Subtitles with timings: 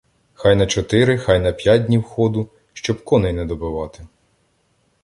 [0.43, 4.03] Хай на чотири, хай на п'ять днів ходу, щоб коней не добивати.